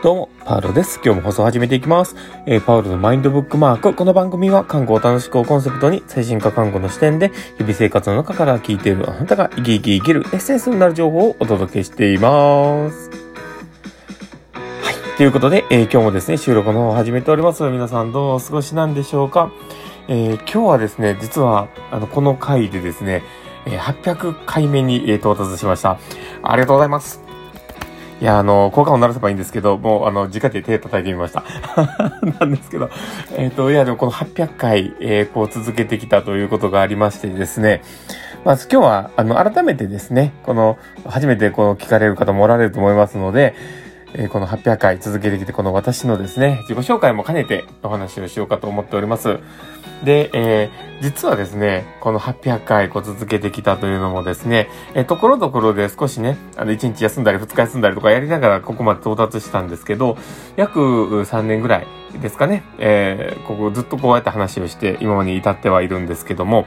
[0.00, 1.00] どうも、パウロです。
[1.04, 2.14] 今日も放送を始めていきます。
[2.46, 3.92] えー、パウロのマインドブックマーク。
[3.92, 13.10] この番組は、看護を楽しくをコンセプトに、精神科看護の視点で、日々生活の中から聞いているあなたが生き生き生きるエッセンスになる情報をお届けしています。
[14.52, 15.16] はい。
[15.16, 17.64] ということで、えー、今日もですね、収録の方を始めております。
[17.64, 19.50] 皆さんどうお過ごしなんでしょうか
[20.06, 23.24] えー、今日はですね、実は、あの、この回でですね、
[23.66, 25.98] 800回目に到達しました。
[26.44, 27.27] ありがとうございます。
[28.20, 31.44] いや、あの、効果音鳴らせばいいんですけど、もう、あの、直で手叩いてみました。
[32.40, 32.90] なんですけど、
[33.36, 37.82] えっ、ー、と、いや、でもこの800回、えー、こう続けてきたということがありましてですね、
[38.44, 43.54] まず今日は、あの、改めてですね、この、初めてこの聞かれる方もおられると思いますので、
[44.14, 49.38] え、この800回続けてきて、この私のですね、自己紹介も兼ねてお話をしようかと思っております。
[50.04, 60.16] で、えー、実はですね、この800回こう続けてきたというのもですね、えー、ところどころで少しね、あの、1日休んだり2日休んだりとかやりながらここまで到達したんですけど、
[60.56, 61.86] 約3年ぐらい
[62.20, 66.66] ですかね、えー、ここずっとこうやって話をして今まで至ってはいるんですけども、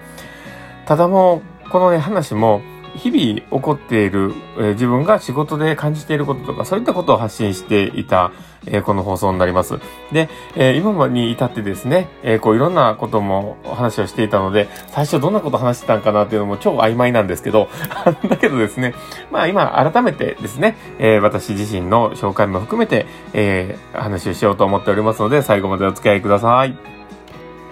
[0.86, 2.62] ただもう、このね、話も、
[2.96, 8.32] 日々起こっている、えー、自分が仕事で感じていることとか、そういったことを発信していた、
[8.66, 9.80] えー、この放送になります。
[10.12, 17.70] で、えー、今に至ってですね、えこういろんなことも話をしていたので、最初どんなこと話してたんかなっていうのも超曖昧なんですけど、
[18.28, 18.94] だけどですね、
[19.32, 26.76] まあ今改めてですね、え私自身の紹介も含めて、え話をしようと思っておりますので、最後までお付き合いください。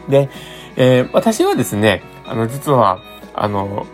[0.08, 0.30] で、
[0.78, 3.00] え私はですね、あの、実は、
[3.33, 3.86] あの、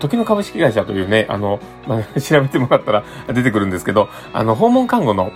[0.00, 5.32] 時の株式会社というね、あの、まあ、調べてもらったら出てくるんですけど、あの、訪問看護の、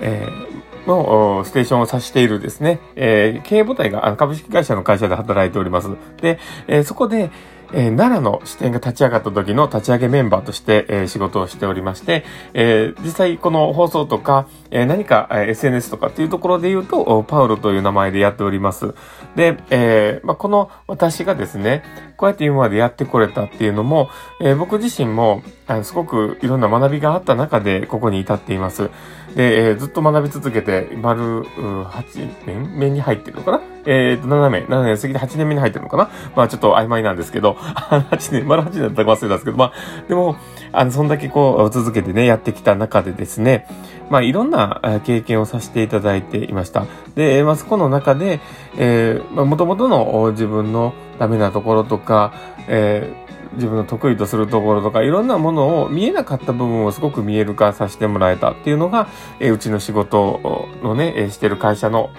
[0.00, 5.88] えー、のステーションを指しているですね、えー、経営母体があの株式会社の会社で働いております。
[6.20, 7.30] で、えー、そこで、
[7.72, 18.94] えー、奈良の支店が立ち上がった時の立ち上げメンバーとして、えー、仕事をしておりまして、えー、実際この放送とか、えー、何か、えー、SNS とかっていうところで言うと、パウロという名前でやっております。
[19.36, 21.82] で、えーまあ、この私がですね、
[22.16, 24.10] こうやって今までやってこれたっていうのも、
[24.40, 28.90] えー、僕自身もあすごくいろんな学びがあった中でここに至っています。
[29.36, 32.78] で、えー、ずっと学び続けて、丸8年？
[32.78, 33.60] 目に入ってるのかな？
[33.84, 36.10] えっ、ー、と、7年、7年過ぎて8年目に入ってるのかな？
[36.34, 39.72] まあちょっと曖昧なんですけど、 8年、丸8年だったか忘れたんですけど、まあ、
[40.08, 40.36] でも、
[40.72, 43.66] あの、そんだけこう、続けてね、やってきた中でですね、
[44.08, 46.86] まあいろんな経験をさせていただいていました。
[47.14, 48.40] で、まあそこの中で、
[48.78, 52.32] えー、まあ元々の自分のダメなところとか、
[52.68, 59.08] えー自分の得意とするところとか、いろんなものを見えなかった部分をすごく見える化させてもらえたっていうのが、
[59.40, 62.10] え、うちの仕事のね、え、してる会社の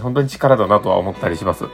[0.00, 1.64] 本当に力だなとは思ったりします。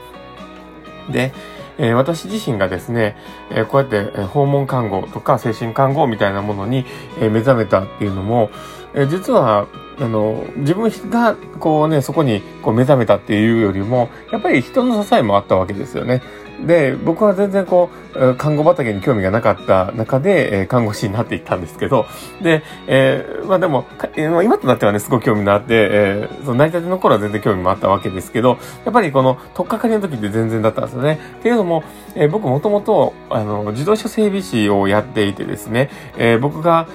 [1.11, 1.33] で、
[1.77, 3.17] え、私自身がですね、
[3.51, 6.85] え、こうやって、訪問看護とか精神看護みたいなものに、
[7.19, 8.49] え、目覚めたっていうのも、
[8.95, 9.67] え、実は、
[9.99, 16.21] あの、自分が、こうね、そこにこう目覚めたっていうよりも、やっぱり人の支えもあったわけですよね。
[16.65, 22.05] で、僕は全然こう、看護畑に興味がなかった中で、え看護師になっていったんですけど、
[22.41, 23.85] で、えー、まあでも、
[24.15, 31.19] えー、今となってはね、すごく興味のあって、えー、その成り立ての頃は全然興味もあったわけですけど、やっぱりこの、とっかかりの時って全然だったんですよね。
[31.39, 31.83] っていうのも、
[32.15, 36.87] えー、僕もともと、あの、自動車整備士をやっていてですね、え、僕が、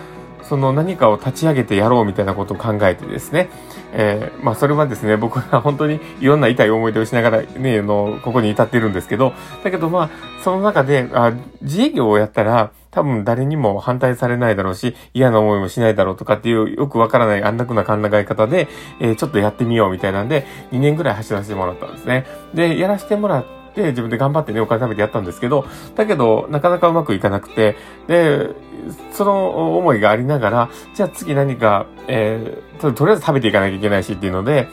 [0.44, 3.50] その何かを立ち上げてやろうみたいなことを考えてですね、
[3.92, 9.32] えー、まあそれはですね、僕が本当にいろんな痛い思い出をしながらね、の、ここに至ってるんですけど、
[9.64, 10.10] だけどまあ、
[10.42, 18.68] その中で、あ自営業をやったら、多分誰にも反対されないだろうし、嫌な思いもしないだろうとかっていうよくわからない安楽な考え方で、
[19.00, 22.26] えー、ちょっとやってみようみたいなんで、2年ぐらい走らせてもらったんですね。
[22.54, 27.76] で、やらせてもらって、自分で頑張ってね、お金貯めてやったんですけど、だけど、なかなかうまくいかなくて、
[28.06, 28.50] で、
[29.12, 34.68] その思いがありながら、じゃあ次何か、えー、とりあえず食べていかなきゃいけないしっていうので、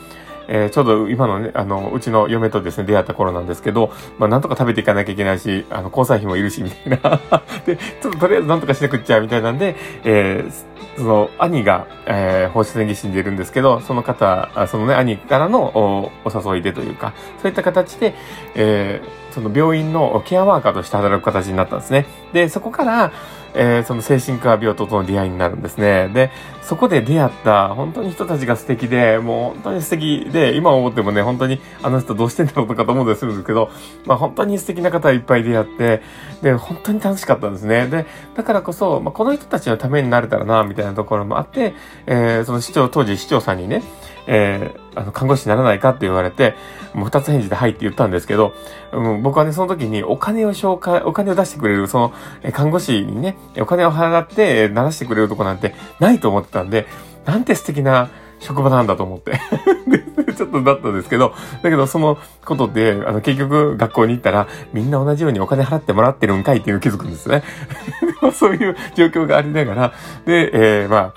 [0.48, 7.20] えー、ちょうど今のね、あの、うちの嫁とですね、出会った頃なんですけど、まあ、なんとか食べていかなきゃいけないし、あの、交際費もいるし、みたいな。
[7.66, 17.12] で、ちょっととりあえずなんとかしなくっちゃ、みたいなんで、えー、その、兄が、えー、放出演技師に出るんですけど、その方、そのね、兄からのおお誘いでというか、
[17.42, 18.14] そういった形で、
[18.54, 22.06] えー、その病院のケアワーカーとして働く形になったんですね。
[22.32, 23.12] で、そこから、
[23.54, 26.08] えー、その精神科病棟との出会いになるんですね。
[26.08, 26.30] で、
[26.62, 33.70] そこで出会った本当に人たちが素敵で、もう本当に素敵で、で今思ってもね、本当にあの人どうしてんだろうとかと思ったりするんですけど、
[34.06, 36.02] まあ本当に素敵な方いっぱい出会って、
[36.42, 37.88] で、本当に楽しかったんですね。
[37.88, 38.06] で、
[38.36, 41.74] だからこそ、まあこの人たちのためになれたらな、みたいなところもあって、
[42.06, 43.82] えー、その市長、当時市長さんにね、
[44.26, 46.54] えー、あの、看護師にならないかって言われて、
[46.94, 48.52] もう二つ返事ではいって言ったんですけど、
[48.92, 52.12] うん、僕はね、その時にお金を紹介、お金を出してくれる、その、
[52.42, 56.86] え看護師にね、お金を払って、ならしてくれるとこなんてないと思ってたんで、
[57.24, 59.32] なんて素敵な職場なんだと思って
[59.88, 59.97] で、
[60.38, 67.42] ちょっとだったんですけど、だけどそのことで、あの、結局学校に行ったら、みんな同じようにお金払ってもらってるんかいっていうの気づくんですね。
[68.32, 69.92] そういう状況がありながら、
[70.24, 70.50] で、
[70.82, 71.12] えー、ま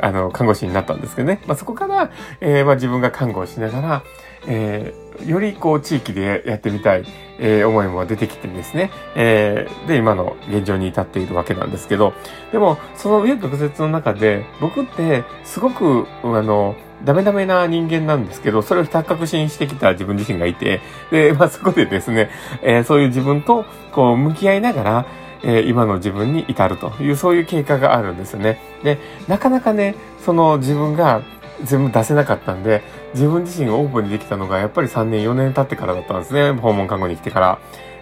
[0.00, 1.40] あ、あの、看護師になったんですけどね。
[1.46, 4.02] まあ、そこから、えー、まあ、自分が看護をしながら、
[4.46, 7.04] えー、よりこう、地域でやってみたい、
[7.38, 12.12] えー、思いも出てきてですね、えー、で、今の現状に至っているわけなんですけど、
[12.52, 16.76] でも、その上曲折の中で、僕って、すごく、あの、
[17.06, 20.80] ダメダメな人間なんですけど、それをひた確信してきた自分自身がいて、
[21.12, 22.30] で、まあ、そこでですね、
[22.62, 25.06] えー、そういう自分と、こう、向き合いながら、
[25.44, 28.60] えー、今の自分に至るという、そういう経過があるんですよね。
[28.82, 28.98] で、
[29.28, 29.94] なかなかね、
[30.24, 31.22] その自分が
[31.62, 32.82] 全部出せなかったんで、
[33.14, 36.50] 自分自身がオープンにできたのがやっぱり3年、4年経ってからだったんですね。
[36.50, 37.58] 訪問看護に来てから。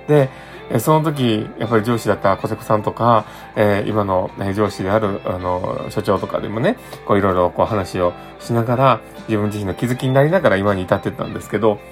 [0.08, 0.30] で、
[0.70, 11.82] えその時、やっぱり上司だった小瀬子さんとか、えー、今の、ね、上司である、あの、所長とかでもね、こういろいろこう話をしながら、自分自身の気づきになりながら今に至ってたんですけど、本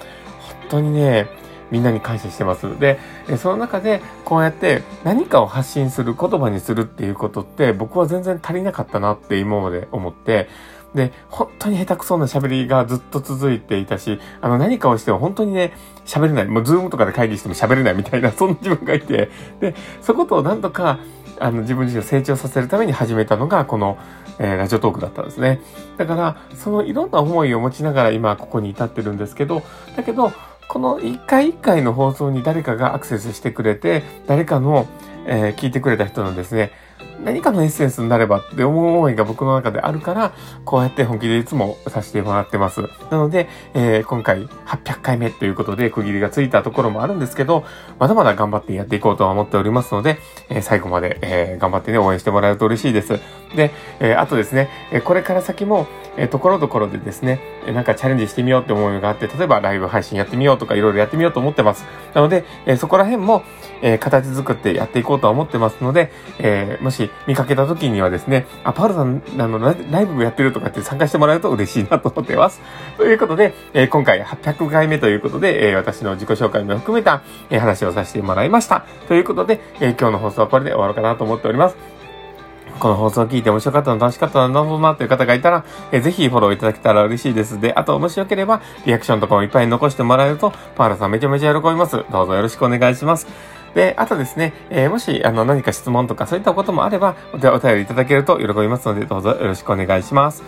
[0.69, 1.27] 当にね、
[1.71, 2.79] みんなに感謝してます。
[2.79, 2.99] で、
[3.37, 10.49] その中でこうやって何かを発信する、言葉にするっていうことって僕は全然足りなかったなって今まで思って、
[10.95, 15.73] で、本当に下手くそな喋りがずっと続いていたし、あの何かをしても本当にね、
[16.05, 16.45] 喋れない。
[16.45, 19.29] もうズームとかで会議しても喋れないみたいな、 そんな自分がいて、
[19.59, 20.99] で、そことを何とか、
[21.39, 23.97] あの自分自身を成長させるために始めたのが、この、
[24.39, 25.61] えー、ラジオトークだったんですね。
[25.97, 29.63] だから、そのいろんな思いを持ちながら今ここに至ってるんですけど、
[29.95, 30.31] だけど、
[30.67, 34.87] この一回一回の放送に誰かがアクセスしてくれて、誰かの、
[35.25, 36.71] えー、聞いてくれた人のですね、
[37.23, 40.33] 何かのエッセンスになればって思う思いが僕の中であるから、
[40.65, 42.81] こうやって本気でいつもさせてもらってます。
[43.09, 47.65] なので、えー、今回800回目ということで区切りがついたところもあるんですけど、
[47.99, 53.19] まだまだ頑張ってやっていこうとは思っておりますので、えー、最後まで、えー、頑張ってね、応援してもらえると嬉しいです。
[53.55, 55.87] で、えあとですね、えこれから先も、
[56.17, 61.85] えところどころでですね、えなんかチャレンジしてみようって思いがあって、例えばライブ配信やってみようとかいろいろやってみようと思ってます。
[62.13, 63.43] なので、えそこら辺も、
[63.81, 72.61] え形作ってやっていこうとは思ってますので、えもし見かけた時にはですね、あ、パウルさん、あの、ライブやってるとかって参加してもらえると嬉しいなと思ってます。
[72.97, 78.83] ということで、え今回800回目ということで、え私の自己紹介も含めた、え話をさせてもらいました。
[79.07, 82.03] ということで、え今日の放送はこれで終わろうかなと思っております。
[82.79, 87.59] この放送を聞いて面白かったの楽しかったな、どなという方がいたら、えー、ぜひフォローいただけたら嬉しいです。
[87.59, 92.03] で、あと、もしよければ、リアクションとかもいっぱい残してもらえると、パーラさんめちゃめちゃ喜びます。
[92.11, 93.52] どうぞよろしくお願いします。
[93.75, 100.43] で、あとですね、えー、もし、あの、何か質問とかそういったこともあれば、お便りいただけると喜びますので、どうぞよろしくお願いします。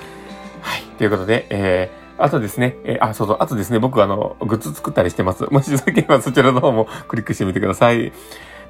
[0.61, 0.81] はい。
[0.97, 5.45] ということで、えー、あとですね、えー、あ、そうそう、あとですね、僕あの、グッズ作ったりしてます。
[5.51, 8.13] もしよければそちらの方もクリックしてみてください。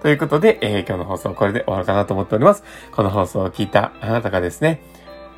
[0.01, 2.63] ということで、えー、今日の放送はこれで終わるかなと思っております。
[2.91, 4.81] この放送を聞いたあなたがですね、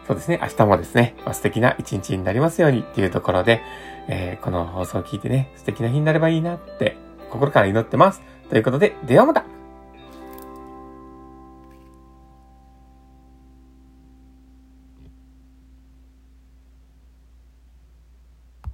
[0.08, 3.62] そうですね、明日もですね、ま素敵な一日になりますようにっていうところで、
[4.08, 6.96] えー、この放送を聞いてね、素敵な日になればいいなって
[7.30, 8.22] 心から祈ってます。
[8.50, 9.46] ということで、ではまた